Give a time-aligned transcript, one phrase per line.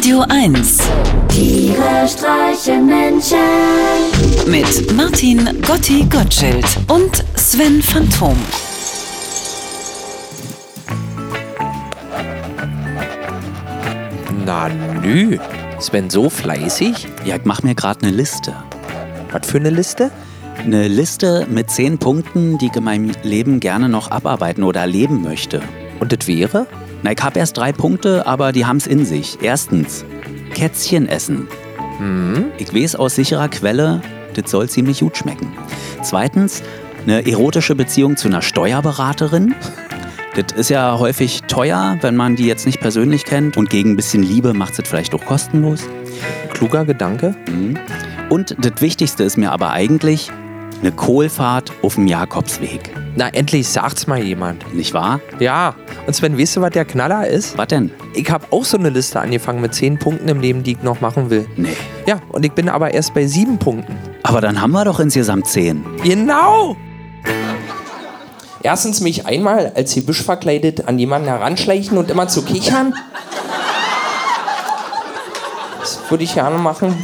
[0.00, 0.78] Radio 1
[1.28, 3.36] Tiere streichen Menschen.
[4.46, 8.34] mit Martin Gotti Gottschild und Sven Phantom.
[14.46, 14.70] Na
[15.02, 15.38] nü,
[15.78, 17.06] Sven so fleißig?
[17.26, 18.54] Ja, ich mach mir gerade eine Liste.
[19.32, 20.10] Was für eine Liste?
[20.64, 25.22] Eine Liste mit zehn Punkten, die ich in meinem Leben gerne noch abarbeiten oder erleben
[25.22, 25.60] möchte.
[25.98, 26.66] Und das wäre?
[27.02, 29.38] Na, ich habe erst drei Punkte, aber die haben's in sich.
[29.42, 30.04] Erstens,
[30.54, 31.48] Kätzchen essen.
[32.58, 34.00] Ich weiß aus sicherer Quelle,
[34.34, 35.52] das soll ziemlich gut schmecken.
[36.02, 36.62] Zweitens,
[37.06, 39.54] eine erotische Beziehung zu einer Steuerberaterin.
[40.34, 43.56] Das ist ja häufig teuer, wenn man die jetzt nicht persönlich kennt.
[43.56, 45.82] Und gegen ein bisschen Liebe macht es vielleicht auch kostenlos.
[46.52, 47.34] Kluger Gedanke?
[48.28, 50.30] Und das Wichtigste ist mir aber eigentlich
[50.80, 52.94] eine Kohlfahrt auf dem Jakobsweg.
[53.16, 54.72] Na, endlich sagt's mal jemand.
[54.74, 55.20] Nicht wahr?
[55.40, 55.74] Ja,
[56.06, 57.58] und Sven, weißt du, was der Knaller ist?
[57.58, 57.90] Was denn?
[58.14, 61.00] Ich habe auch so eine Liste angefangen mit zehn Punkten im Leben, die ich noch
[61.00, 61.48] machen will.
[61.56, 61.76] Nee.
[62.06, 63.98] Ja, und ich bin aber erst bei sieben Punkten.
[64.22, 65.84] Aber dann haben wir doch insgesamt zehn.
[66.04, 66.76] Genau!
[68.62, 72.94] Erstens mich einmal als Gebüsch verkleidet an jemanden heranschleichen und immer zu kichern.
[75.80, 76.94] Das würde ich gerne machen.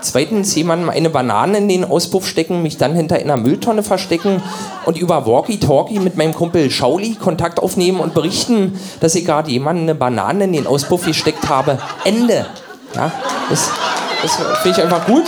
[0.00, 4.42] Zweitens jemandem eine Banane in den Auspuff stecken, mich dann hinter einer Mülltonne verstecken
[4.86, 9.82] und über Walkie-Talkie mit meinem Kumpel Schauli Kontakt aufnehmen und berichten, dass ich gerade jemanden
[9.82, 11.78] eine Banane in den Auspuff gesteckt habe.
[12.04, 12.46] Ende.
[12.94, 13.12] Ja,
[13.50, 13.70] das,
[14.22, 15.24] das finde ich einfach gut.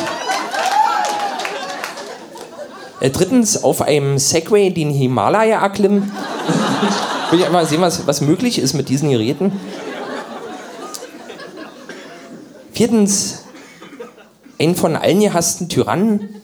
[3.00, 6.12] Äh, drittens, auf einem Segway den Himalaya erklimmen.
[7.30, 9.58] Will ich einfach sehen, was, was möglich ist mit diesen Geräten.
[12.72, 13.39] Viertens,
[14.60, 16.42] einen von allen gehassten Tyrannen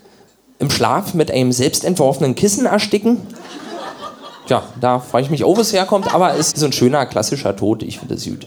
[0.58, 3.18] im Schlaf mit einem selbstentworfenen Kissen ersticken.
[4.46, 7.56] Tja, da frage ich mich wo es herkommt, aber es ist so ein schöner, klassischer
[7.56, 7.82] Tod.
[7.82, 8.46] Ich finde es gut.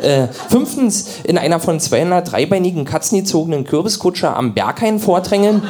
[0.00, 5.62] Äh, fünftens, in einer von 200 dreibeinigen Katzen gezogenen Kürbiskutsche am Berghain vordrängeln.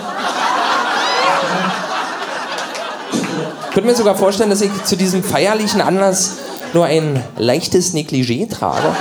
[3.72, 6.36] Könnte mir sogar vorstellen, dass ich zu diesem feierlichen Anlass
[6.74, 8.94] nur ein leichtes Negligé trage.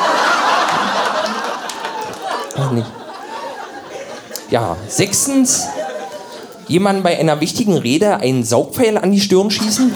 [2.57, 2.98] Ach, nicht.
[4.49, 5.67] Ja, sechstens,
[6.67, 9.93] jemanden bei einer wichtigen Rede einen Saugpfeil an die Stirn schießen.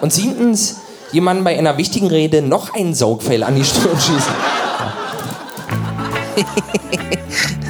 [0.00, 0.76] Und siebtens,
[1.12, 4.34] jemanden bei einer wichtigen Rede noch einen Saugpfeil an die Stirn schießen.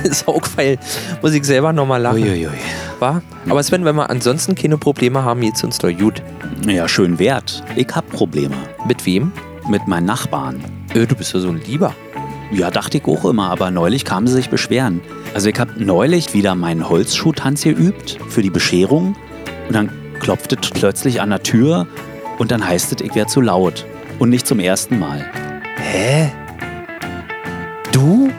[0.12, 0.78] Saugpfeil,
[1.20, 2.22] muss ich selber nochmal lachen.
[2.22, 2.50] Uiuiui.
[3.00, 3.22] War?
[3.48, 6.22] Aber Sven, wenn wir ansonsten keine Probleme haben, geht's uns doch gut.
[6.66, 7.64] Ja, schön wert.
[7.74, 8.54] Ich hab Probleme.
[8.86, 9.32] Mit wem?
[9.68, 10.64] Mit meinen Nachbarn.
[10.94, 11.94] Äh, du bist ja so ein Lieber.
[12.52, 15.00] Ja, dachte ich auch immer, aber neulich kamen sie sich beschweren.
[15.34, 19.16] Also ich hab neulich wieder meinen Holzschuhtanz geübt für die Bescherung.
[19.68, 19.90] Und dann
[20.20, 21.86] klopft es plötzlich an der Tür
[22.38, 23.84] und dann heißt es, ich wäre zu laut.
[24.18, 25.26] Und nicht zum ersten Mal.
[25.76, 26.32] Hä?
[27.92, 28.30] Du?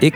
[0.00, 0.14] Ich,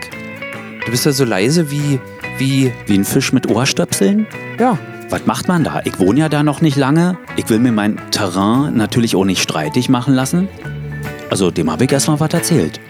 [0.85, 1.99] Du bist ja so leise wie.
[2.39, 2.73] wie.
[2.87, 4.27] wie ein Fisch mit Ohrstöpseln?
[4.59, 4.79] Ja.
[5.11, 5.81] Was macht man da?
[5.85, 7.17] Ich wohne ja da noch nicht lange.
[7.37, 10.49] Ich will mir mein Terrain natürlich auch nicht streitig machen lassen.
[11.31, 12.81] Also dem habe ich erstmal was erzählt.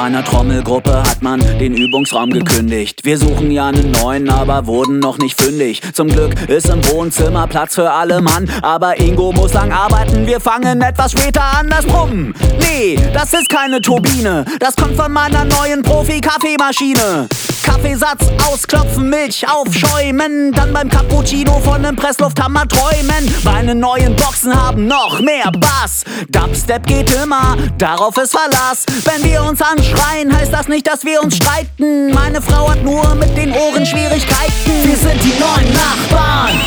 [0.00, 3.04] Meiner Trommelgruppe hat man den Übungsraum gekündigt.
[3.04, 5.82] Wir suchen ja einen neuen, aber wurden noch nicht fündig.
[5.92, 8.48] Zum Glück ist im Wohnzimmer Platz für alle Mann.
[8.62, 12.32] Aber Ingo muss lang arbeiten, wir fangen etwas später an das Brummen.
[12.60, 14.44] Nee, das ist keine Turbine.
[14.60, 17.26] Das kommt von meiner neuen Profi-Kaffeemaschine.
[17.68, 20.52] Kaffeesatz ausklopfen, Milch aufschäumen.
[20.52, 23.32] Dann beim Cappuccino von nem Presslufthammer träumen.
[23.44, 26.04] Meine neuen Boxen haben noch mehr Bass.
[26.28, 28.86] Dubstep geht immer, darauf ist Verlass.
[29.04, 32.10] Wenn wir uns anschreien, heißt das nicht, dass wir uns streiten.
[32.12, 34.72] Meine Frau hat nur mit den Ohren Schwierigkeiten.
[34.82, 36.58] Wir sind die neuen Nachbarn.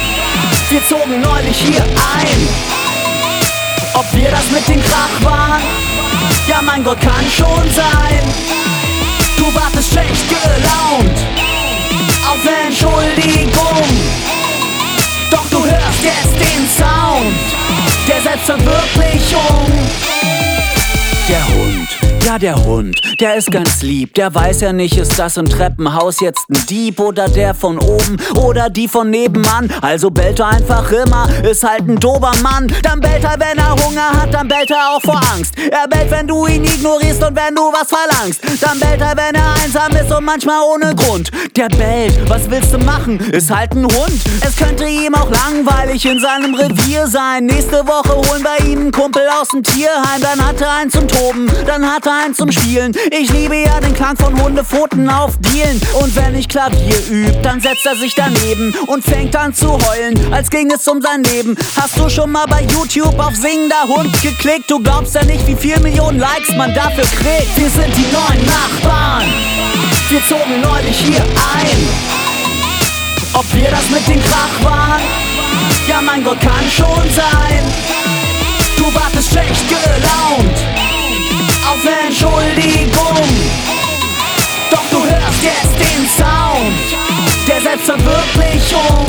[0.69, 2.47] Wir zogen neulich hier ein.
[3.93, 5.61] Ob wir das mit den Krach waren?
[6.47, 8.21] Ja, mein Gott, kann schon sein.
[9.37, 9.90] Du wartest
[18.31, 19.67] Selbstverwirklichung.
[21.27, 24.13] Der Hund Ja, der Hund, der ist ganz lieb.
[24.13, 28.17] Der weiß ja nicht, ist das im Treppenhaus jetzt ein Dieb oder der von oben
[28.35, 29.71] oder die von nebenan.
[29.81, 32.71] Also bellt er einfach immer, ist halt ein dober Mann.
[32.83, 35.55] Dann bellt er, wenn er Hunger hat, dann bellt er auch vor Angst.
[35.57, 38.41] Er bellt, wenn du ihn ignorierst und wenn du was verlangst.
[38.61, 41.31] Dann bellt er, wenn er einsam ist und manchmal ohne Grund.
[41.55, 43.19] Der bellt, was willst du machen?
[43.31, 44.21] Ist halt ein Hund.
[44.45, 47.47] Es könnte ihm auch langweilig in seinem Revier sein.
[47.47, 50.21] Nächste Woche holen wir ihn einen Kumpel aus dem Tierheim.
[50.21, 52.93] Dann hat er einen zum Toben, dann hat er einen zum Spielen.
[53.11, 55.81] Ich liebe ja den Klang von Hundepfoten auf Dielen.
[56.01, 60.33] Und wenn ich Klavier übt, dann setzt er sich daneben und fängt an zu heulen,
[60.33, 61.55] als ging es um sein Leben.
[61.75, 64.69] Hast du schon mal bei YouTube auf singender Hund geklickt?
[64.69, 67.57] Du glaubst ja nicht, wie viel Millionen Likes man dafür kriegt.
[67.57, 69.25] Wir sind die neuen Nachbarn.
[70.09, 72.21] Wir zogen neulich hier ein.
[73.33, 75.01] Ob wir das mit dem Krach waren?
[75.87, 77.63] Ja, mein Gott, kann schon sein.
[78.77, 80.20] Du wartest schlecht gelaunt
[87.83, 89.07] Selbstverwirklichung.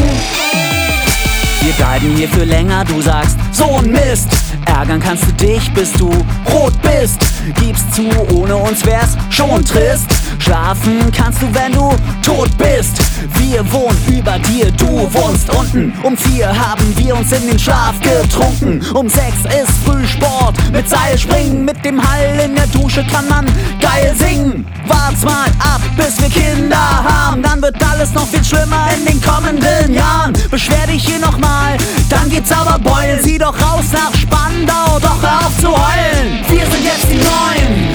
[1.62, 4.28] Wir guiden hier für länger, du sagst, so ein Mist.
[4.64, 6.10] Ärgern kannst du dich, bis du
[6.52, 7.20] rot bist.
[7.60, 10.06] Gibst zu, ohne uns wär's schon trist.
[10.38, 11.92] Schlafen kannst du, wenn du
[12.24, 12.96] tot bist.
[13.34, 15.92] Wir wohnen über dir, du wohnst unten.
[16.02, 18.82] Um vier haben wir uns in den Schlaf getrunken.
[18.94, 21.64] Um sechs ist Frühsport mit Seilspringen.
[21.64, 23.46] Mit dem Hall in der Dusche kann man
[23.80, 24.66] geil singen.
[24.86, 27.42] Wart's mal ab, bis wir Kinder haben.
[27.42, 30.32] Dann wird alles noch viel schlimmer in den kommenden Jahren.
[30.50, 31.76] Beschwer dich hier nochmal,
[32.08, 33.22] dann geht's aber beulen.
[33.22, 36.44] Sieh doch raus nach Spandau, doch hör auf zu heulen.
[36.48, 37.94] Wir sind jetzt die Neuen.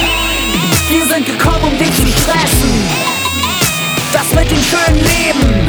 [0.88, 2.70] Wir sind gekommen, um dich zu stressen.
[4.12, 5.68] Das mit dem schönen Leben,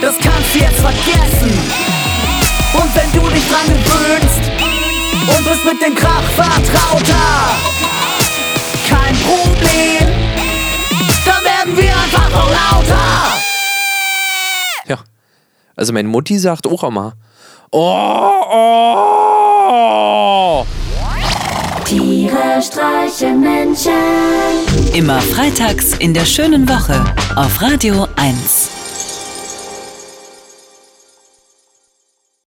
[0.00, 1.58] das kannst du jetzt vergessen.
[2.72, 4.50] Und wenn du dich dran gewöhnst
[5.36, 7.69] und bist mit dem Krach vertrauter,
[12.70, 13.38] lauter.
[14.86, 14.98] Ja.
[15.76, 17.14] Also meine Mutti sagt auch immer.
[17.70, 18.90] Oh, oh.
[21.84, 23.92] Tiere streichen Menschen.
[24.94, 27.04] Immer freitags in der schönen Woche
[27.36, 28.79] auf Radio 1.